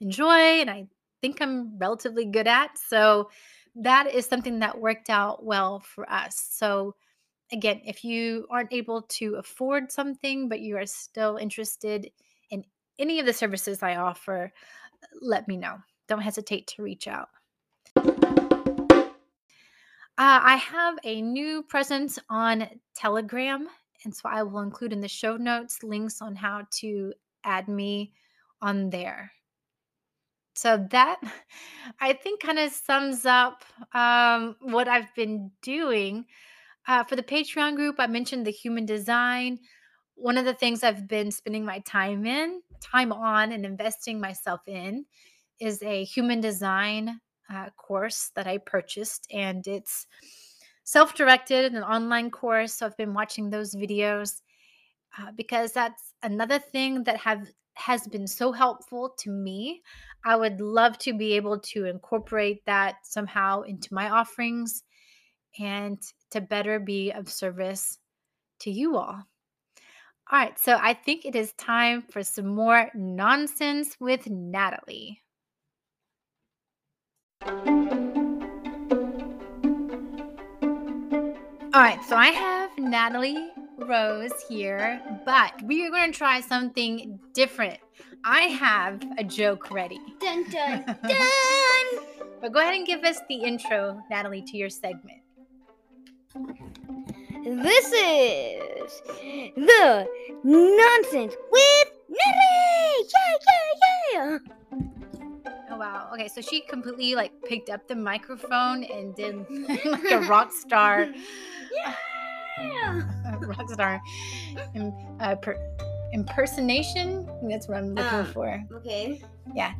enjoy 0.00 0.60
and 0.60 0.70
I 0.70 0.86
think 1.20 1.40
I'm 1.40 1.78
relatively 1.78 2.24
good 2.24 2.46
at. 2.46 2.78
So 2.78 3.30
that 3.76 4.12
is 4.12 4.26
something 4.26 4.58
that 4.60 4.80
worked 4.80 5.10
out 5.10 5.44
well 5.44 5.80
for 5.80 6.10
us. 6.10 6.48
So, 6.50 6.94
again, 7.52 7.80
if 7.84 8.04
you 8.04 8.46
aren't 8.50 8.72
able 8.72 9.02
to 9.02 9.36
afford 9.36 9.90
something, 9.90 10.48
but 10.48 10.60
you 10.60 10.76
are 10.76 10.86
still 10.86 11.36
interested 11.36 12.10
in 12.50 12.64
any 12.98 13.18
of 13.20 13.26
the 13.26 13.32
services 13.32 13.82
I 13.82 13.96
offer, 13.96 14.52
let 15.20 15.48
me 15.48 15.56
know. 15.56 15.76
Don't 16.08 16.20
hesitate 16.20 16.66
to 16.68 16.82
reach 16.82 17.08
out. 17.08 17.28
Uh, 20.20 20.40
I 20.42 20.56
have 20.56 20.98
a 21.02 21.22
new 21.22 21.62
presence 21.62 22.18
on 22.28 22.68
Telegram, 22.94 23.68
and 24.04 24.14
so 24.14 24.28
I 24.28 24.42
will 24.42 24.60
include 24.60 24.92
in 24.92 25.00
the 25.00 25.08
show 25.08 25.36
notes 25.36 25.82
links 25.82 26.20
on 26.20 26.36
how 26.36 26.66
to 26.72 27.14
add 27.44 27.68
me 27.68 28.12
on 28.60 28.90
there. 28.90 29.32
So 30.54 30.86
that 30.90 31.20
I 32.00 32.12
think 32.12 32.42
kind 32.42 32.58
of 32.58 32.72
sums 32.72 33.26
up 33.26 33.64
um, 33.92 34.56
what 34.60 34.88
I've 34.88 35.14
been 35.14 35.50
doing. 35.62 36.26
Uh, 36.86 37.04
for 37.04 37.16
the 37.16 37.22
Patreon 37.22 37.76
group, 37.76 37.96
I 37.98 38.06
mentioned 38.06 38.46
the 38.46 38.50
human 38.50 38.86
design. 38.86 39.58
One 40.14 40.38
of 40.38 40.44
the 40.44 40.54
things 40.54 40.82
I've 40.82 41.06
been 41.06 41.30
spending 41.30 41.64
my 41.64 41.78
time 41.80 42.26
in, 42.26 42.62
time 42.80 43.12
on, 43.12 43.52
and 43.52 43.64
investing 43.64 44.20
myself 44.20 44.60
in 44.66 45.04
is 45.60 45.82
a 45.82 46.04
human 46.04 46.40
design 46.40 47.20
uh, 47.52 47.70
course 47.76 48.30
that 48.34 48.46
I 48.46 48.58
purchased, 48.58 49.26
and 49.30 49.66
it's 49.66 50.06
self 50.84 51.14
directed, 51.14 51.74
an 51.74 51.82
online 51.82 52.30
course. 52.30 52.74
So 52.74 52.86
I've 52.86 52.96
been 52.96 53.14
watching 53.14 53.50
those 53.50 53.74
videos 53.74 54.40
uh, 55.18 55.32
because 55.36 55.72
that's 55.72 56.14
another 56.22 56.58
thing 56.58 57.04
that 57.04 57.16
have 57.18 57.48
has 57.80 58.06
been 58.06 58.26
so 58.26 58.52
helpful 58.52 59.14
to 59.18 59.30
me. 59.30 59.82
I 60.24 60.36
would 60.36 60.60
love 60.60 60.98
to 60.98 61.16
be 61.16 61.32
able 61.32 61.58
to 61.60 61.86
incorporate 61.86 62.64
that 62.66 62.96
somehow 63.02 63.62
into 63.62 63.94
my 63.94 64.10
offerings 64.10 64.84
and 65.58 66.00
to 66.30 66.40
better 66.40 66.78
be 66.78 67.10
of 67.10 67.28
service 67.28 67.98
to 68.60 68.70
you 68.70 68.96
all. 68.96 69.22
All 70.32 70.38
right, 70.38 70.58
so 70.58 70.78
I 70.80 70.94
think 70.94 71.24
it 71.24 71.34
is 71.34 71.52
time 71.54 72.02
for 72.02 72.22
some 72.22 72.46
more 72.46 72.88
nonsense 72.94 73.96
with 73.98 74.28
Natalie. 74.28 75.22
All 81.72 81.86
right, 81.86 82.00
so 82.08 82.16
I 82.16 82.28
have 82.28 82.76
Natalie 82.78 83.48
Rose 83.78 84.32
here, 84.48 85.00
but 85.24 85.52
we 85.62 85.86
are 85.86 85.90
going 85.90 86.10
to 86.10 86.18
try 86.18 86.40
something 86.40 87.19
different. 87.34 87.78
I 88.24 88.40
have 88.42 89.02
a 89.18 89.24
joke 89.24 89.70
ready. 89.70 90.00
Dun 90.20 90.44
dun 90.50 90.84
dun. 91.02 92.04
But 92.40 92.52
go 92.52 92.60
ahead 92.60 92.74
and 92.74 92.86
give 92.86 93.04
us 93.04 93.18
the 93.28 93.34
intro, 93.36 94.00
Natalie, 94.10 94.42
to 94.42 94.56
your 94.56 94.70
segment. 94.70 95.18
This 97.44 97.86
is 97.86 99.02
the 99.56 100.06
nonsense 100.44 101.34
with 101.50 101.88
Nitty. 102.10 103.08
Yeah, 103.12 103.36
yeah, 104.12 104.12
yeah. 104.12 104.38
Oh 105.70 105.76
wow. 105.78 106.10
Okay, 106.14 106.28
so 106.28 106.40
she 106.40 106.60
completely 106.62 107.14
like 107.14 107.32
picked 107.44 107.70
up 107.70 107.86
the 107.88 107.94
microphone 107.96 108.84
and 108.84 109.14
did 109.14 109.46
like 109.84 110.10
a 110.10 110.20
rock 110.28 110.52
star, 110.52 111.08
Yeah. 112.58 113.02
rock 113.40 113.70
star 113.70 114.00
im- 114.74 114.92
uh, 115.20 115.34
per- 115.36 115.56
impersonation. 116.12 117.28
That's 117.48 117.68
what 117.68 117.78
I'm 117.78 117.94
looking 117.94 118.18
Um. 118.20 118.26
for. 118.26 118.62
Okay. 118.74 119.20
Yeah. 119.54 119.72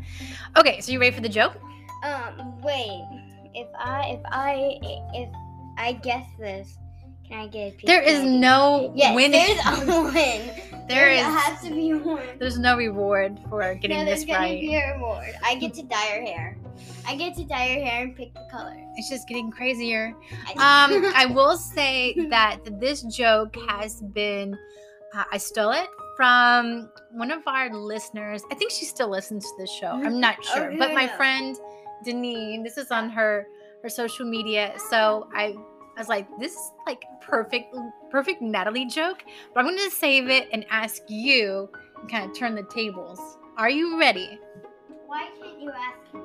Okay, 0.56 0.80
so 0.80 0.92
you 0.92 1.00
ready 1.00 1.14
for 1.14 1.22
the 1.22 1.28
joke? 1.28 1.54
Um. 2.04 2.60
Wait. 2.62 3.02
If 3.54 3.66
I 3.78 4.10
if 4.10 4.20
I 4.26 4.78
if 5.14 5.28
I 5.76 5.92
guess 5.94 6.24
this, 6.38 6.78
can 7.28 7.40
I 7.40 7.46
get 7.48 7.72
a 7.72 7.76
piece? 7.76 7.86
There 7.86 8.02
is 8.02 8.20
Can 8.20 8.28
I 8.28 8.30
get- 8.32 8.38
no 8.40 8.92
Yes, 8.94 9.14
win. 9.16 9.30
there's 9.32 9.88
a 9.88 10.02
win. 10.14 10.86
There 10.88 11.10
is. 11.10 11.22
has 11.22 11.60
to 11.62 11.70
be 11.70 11.90
a 11.90 11.96
win. 11.98 12.38
There's 12.38 12.58
no 12.58 12.76
reward 12.76 13.38
for 13.48 13.74
getting 13.74 13.98
no, 13.98 14.04
there's 14.04 14.20
this 14.20 14.26
gonna 14.26 14.38
right. 14.40 14.60
be 14.60 14.74
a 14.76 14.94
reward. 14.94 15.34
I 15.44 15.54
get 15.56 15.74
to 15.74 15.82
dye 15.82 15.96
her 16.16 16.22
hair. 16.22 16.56
I 17.06 17.16
get 17.16 17.34
to 17.36 17.44
dye 17.44 17.74
her 17.74 17.84
hair 17.84 18.02
and 18.04 18.16
pick 18.16 18.34
the 18.34 18.46
color. 18.50 18.76
It's 18.96 19.08
just 19.10 19.26
getting 19.28 19.50
crazier. 19.50 20.14
I- 20.56 20.86
Um, 20.94 21.12
I 21.16 21.26
will 21.34 21.56
say 21.56 22.14
that 22.30 22.58
this 22.80 23.02
joke 23.02 23.56
has 23.68 24.00
been, 24.00 24.56
uh, 25.14 25.24
I 25.32 25.38
stole 25.38 25.72
it 25.72 25.88
from 26.20 26.90
one 27.12 27.30
of 27.30 27.40
our 27.46 27.70
listeners. 27.72 28.42
I 28.52 28.54
think 28.54 28.70
she 28.70 28.84
still 28.84 29.08
listens 29.08 29.46
to 29.46 29.52
the 29.58 29.66
show. 29.66 29.86
I'm 29.86 30.20
not 30.20 30.36
sure, 30.44 30.74
but 30.78 30.92
my 30.92 31.08
friend 31.08 31.56
Deneen, 32.06 32.62
this 32.62 32.76
is 32.76 32.90
on 32.90 33.08
her 33.08 33.46
her 33.82 33.88
social 33.88 34.26
media. 34.26 34.74
So 34.90 35.30
I, 35.34 35.54
I 35.96 35.98
was 35.98 36.10
like, 36.10 36.26
this 36.38 36.52
is 36.52 36.72
like 36.86 37.02
perfect, 37.22 37.74
perfect 38.10 38.42
Natalie 38.42 38.84
joke. 38.84 39.24
But 39.54 39.60
I'm 39.60 39.66
going 39.74 39.78
to 39.88 39.96
save 39.96 40.28
it 40.28 40.46
and 40.52 40.66
ask 40.68 41.00
you 41.08 41.70
and 41.98 42.10
kind 42.10 42.30
of 42.30 42.36
turn 42.36 42.54
the 42.54 42.64
tables. 42.64 43.18
Are 43.56 43.70
you 43.70 43.98
ready? 43.98 44.38
Why 45.06 45.30
can't 45.42 45.58
you 45.58 45.70
ask 45.70 46.14
me? 46.14 46.20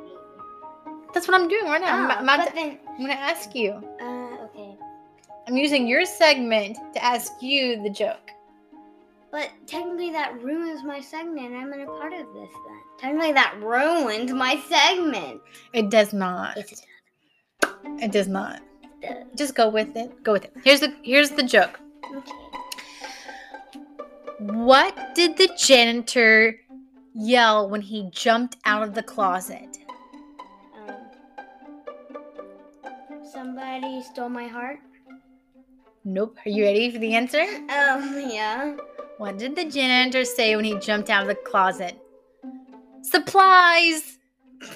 That's 1.13 1.25
what 1.29 1.39
I'm 1.39 1.47
doing 1.47 1.63
right 1.67 1.79
now. 1.79 1.95
I'm, 1.95 2.11
Oh, 2.11 2.13
I'm 2.15 2.23
about 2.23 2.37
but 2.39 2.49
to- 2.49 2.55
then, 2.55 2.79
I'm 2.89 2.97
going 2.97 3.11
to 3.11 3.13
ask 3.17 3.55
you. 3.55 3.71
uh, 4.01 4.43
okay. 4.43 4.75
I'm 5.47 5.55
using 5.55 5.87
your 5.87 6.03
segment 6.05 6.77
to 6.95 7.01
ask 7.01 7.31
you 7.41 7.81
the 7.81 7.89
joke. 7.89 8.31
But 9.35 9.49
technically, 9.67 10.11
that 10.11 10.41
ruins 10.41 10.81
my 10.85 11.01
segment. 11.01 11.53
I'm 11.53 11.69
not 11.69 11.81
a 11.81 11.85
part 11.87 12.13
of 12.13 12.25
this 12.33 12.49
then. 12.49 12.79
Technically, 12.97 13.33
that 13.33 13.57
ruins 13.61 14.31
my 14.31 14.55
segment. 14.69 15.41
It 15.73 15.89
does 15.89 16.13
not. 16.13 16.55
Yes, 16.55 16.71
it 16.71 18.03
It 18.05 18.11
does 18.13 18.29
not. 18.29 18.61
does. 19.01 19.25
Just 19.35 19.53
go 19.53 19.67
with 19.67 19.93
it. 19.97 20.23
Go 20.23 20.31
with 20.31 20.45
it. 20.45 20.53
Here's 20.63 20.79
the 20.79 20.95
here's 21.03 21.31
the 21.31 21.43
joke. 21.43 21.81
Okay. 22.15 22.31
What 24.39 24.95
did 25.15 25.35
the 25.35 25.49
janitor 25.57 26.57
yell 27.13 27.69
when 27.69 27.81
he 27.81 28.09
jumped 28.11 28.55
out 28.63 28.83
of 28.83 28.93
the 28.93 29.03
closet? 29.03 29.79
Um, 30.79 30.95
somebody 33.33 34.01
stole 34.01 34.29
my 34.29 34.47
heart. 34.47 34.79
Nope. 36.05 36.37
Are 36.45 36.49
you 36.49 36.63
ready 36.63 36.89
for 36.89 36.99
the 36.99 37.13
answer? 37.15 37.41
Um, 37.41 38.29
yeah. 38.31 38.77
What 39.17 39.37
did 39.37 39.55
the 39.55 39.63
janitor 39.65 40.25
say 40.25 40.55
when 40.55 40.65
he 40.65 40.77
jumped 40.79 41.09
out 41.09 41.21
of 41.21 41.29
the 41.29 41.35
closet? 41.35 41.97
Supplies. 43.01 44.17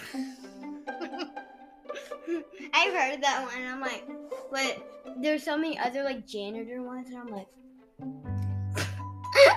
I've 2.74 2.94
heard 2.94 3.22
that 3.22 3.46
one. 3.46 3.62
And 3.62 3.68
I'm 3.68 3.82
like, 3.82 4.08
but 4.52 4.82
there's 5.22 5.44
so 5.44 5.58
many 5.58 5.78
other 5.78 6.04
like 6.04 6.26
janitor 6.26 6.82
ones, 6.82 7.10
and 7.10 7.18
I'm 7.18 7.28
like, 7.28 7.48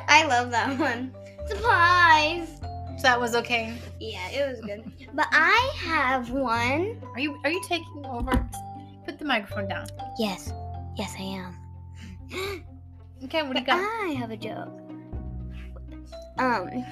I 0.08 0.26
love 0.26 0.50
that 0.50 0.76
one. 0.78 1.14
Supplies. 1.46 2.48
So 2.96 3.02
that 3.04 3.20
was 3.20 3.36
okay. 3.36 3.74
Yeah, 4.00 4.28
it 4.30 4.50
was 4.50 4.60
good. 4.60 4.84
But 5.14 5.28
I 5.30 5.72
have 5.76 6.30
one. 6.30 7.00
Are 7.14 7.20
you 7.20 7.38
are 7.44 7.50
you 7.50 7.62
taking 7.68 8.04
over? 8.06 8.48
Put 9.04 9.18
the 9.18 9.24
microphone 9.24 9.68
down. 9.68 9.86
Yes, 10.18 10.52
yes, 10.96 11.14
I 11.18 11.22
am. 11.22 12.64
Okay. 13.24 13.42
What 13.42 13.54
do 13.54 13.60
you 13.60 13.66
got? 13.66 13.78
I 13.80 14.14
have 14.18 14.30
a 14.30 14.36
joke. 14.36 14.78
Um, 16.38 16.84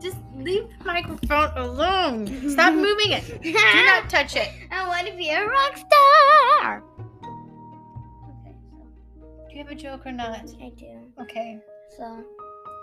Just 0.00 0.16
leave 0.36 0.68
the 0.78 0.84
microphone 0.84 1.50
alone. 1.56 2.48
Stop 2.50 2.74
moving 2.86 3.10
it. 3.10 3.42
Do 3.42 3.52
not 3.52 4.08
touch 4.10 4.36
it. 4.36 4.48
I 4.70 4.86
want 4.88 5.06
to 5.08 5.14
be 5.14 5.28
a 5.30 5.44
rock 5.46 5.76
star. 5.76 6.82
Okay, 9.44 9.50
Do 9.50 9.56
you 9.56 9.62
have 9.64 9.70
a 9.70 9.74
joke 9.74 10.06
or 10.06 10.12
not? 10.12 10.40
I 10.62 10.70
do. 10.76 11.12
Okay. 11.20 11.58
So, 11.96 12.24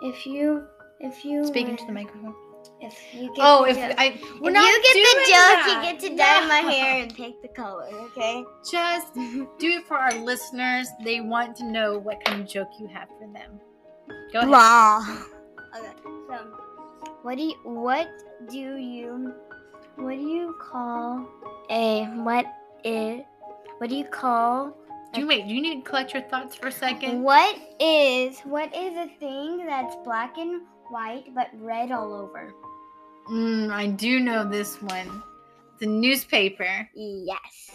if 0.03 0.25
you, 0.25 0.65
if 0.99 1.25
you 1.25 1.45
Speaking 1.45 1.77
to 1.77 1.85
the 1.85 1.91
microphone. 1.91 2.35
If 2.81 3.13
you 3.13 3.27
get 3.35 3.37
Oh, 3.39 3.63
the 3.63 3.69
if 3.71 3.75
joke, 3.77 3.95
I 3.97 4.19
we're 4.41 4.49
if 4.49 4.53
not 4.53 4.65
you 4.67 4.81
get 4.83 4.93
the 4.93 5.19
joke, 5.21 5.27
that. 5.29 5.83
you 5.85 5.91
get 5.91 5.99
to 6.09 6.17
dye 6.17 6.47
my 6.47 6.71
hair 6.71 7.01
and 7.03 7.13
pick 7.15 7.41
the 7.41 7.47
color. 7.49 7.87
Okay. 8.17 8.43
Just 8.69 9.13
do 9.15 9.47
it 9.69 9.85
for 9.87 9.97
our 9.97 10.13
listeners. 10.13 10.87
They 11.03 11.21
want 11.21 11.55
to 11.57 11.65
know 11.65 11.97
what 11.99 12.23
kind 12.25 12.41
of 12.41 12.47
joke 12.47 12.69
you 12.79 12.87
have 12.87 13.07
for 13.19 13.27
them. 13.31 13.59
Go 14.33 14.39
ahead. 14.39 14.47
Blah. 14.49 15.17
Okay. 15.77 15.87
So, 16.27 16.57
what 17.23 17.37
do 17.37 17.43
you 17.43 17.55
what 17.63 18.07
do 18.49 18.77
you 18.77 19.33
what 19.95 20.15
do 20.15 20.21
you 20.21 20.55
call 20.61 21.27
a 21.69 22.05
what 22.23 22.45
is 22.83 23.21
what 23.77 23.89
do 23.89 23.95
you 23.95 24.05
call 24.05 24.75
Do 25.13 25.21
you 25.21 25.27
wait? 25.27 25.47
Do 25.47 25.53
you 25.53 25.61
need 25.61 25.83
to 25.83 25.89
collect 25.89 26.13
your 26.13 26.23
thoughts 26.23 26.55
for 26.55 26.67
a 26.67 26.71
second? 26.71 27.21
what 27.21 27.55
is 27.79 28.39
what 28.41 28.75
is 28.75 28.95
a 28.97 29.07
thing 29.19 29.65
that's 29.65 29.95
black 30.03 30.37
and 30.37 30.61
white 30.89 31.25
but 31.35 31.47
red 31.53 31.91
all 31.91 32.13
over? 32.13 32.51
Mm, 33.31 33.71
I 33.71 33.87
do 33.87 34.19
know 34.19 34.43
this 34.47 34.81
one. 34.81 35.23
The 35.79 35.85
newspaper. 35.87 36.89
Yes. 36.93 37.71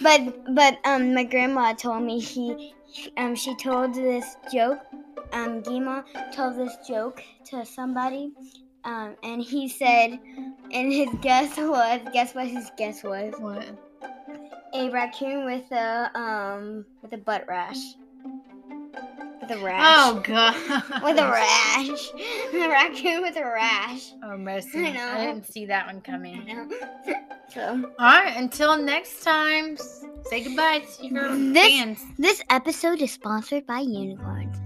But 0.00 0.54
but 0.54 0.78
um 0.84 1.14
my 1.14 1.24
grandma 1.24 1.74
told 1.74 2.02
me 2.02 2.20
she 2.20 2.74
um 3.18 3.34
she 3.34 3.54
told 3.56 3.94
this 3.94 4.24
joke 4.52 4.80
um 5.32 5.62
Gima 5.62 6.04
told 6.32 6.56
this 6.56 6.74
joke 6.88 7.22
to 7.50 7.66
somebody 7.66 8.32
um 8.84 9.14
and 9.22 9.42
he 9.42 9.68
said 9.68 10.18
and 10.72 10.92
his 10.92 11.10
guess 11.20 11.56
was 11.58 12.00
guess 12.12 12.34
what 12.34 12.48
his 12.48 12.70
guess 12.78 13.04
was 13.04 13.34
What? 13.38 13.66
a 14.72 14.88
raccoon 14.90 15.44
with 15.44 15.70
a 15.70 16.10
um 16.18 16.86
with 17.02 17.12
a 17.12 17.18
butt 17.18 17.44
rash 17.46 17.94
Oh, 19.50 19.54
with 19.54 19.60
a 19.60 19.64
rash 19.64 20.08
Oh 20.08 20.20
god. 20.22 21.02
with 21.02 21.18
a 21.18 21.28
rash 21.28 22.10
a 22.54 22.68
raccoon 22.68 23.22
with 23.22 23.36
a 23.36 23.44
rash 23.44 24.12
Oh 24.24 24.36
mercy. 24.36 24.86
I 24.86 24.92
know. 24.92 25.08
I 25.08 25.26
didn't 25.26 25.46
see 25.46 25.66
that 25.66 25.86
one 25.86 25.96
I 25.96 26.00
coming. 26.10 26.46
know 26.46 26.68
so 27.54 27.92
All 27.98 28.06
right. 28.06 28.36
Until 28.36 28.76
next 28.80 29.22
time. 29.22 29.76
Say 30.28 30.44
goodbye 30.44 30.80
to 30.98 31.06
your 31.06 31.34
This- 31.52 31.68
fans. 31.68 32.04
This 32.18 32.42
episode 32.50 33.00
is 33.02 33.12
sponsored 33.12 33.66
by 33.66 33.80
unicorns. 33.80 34.56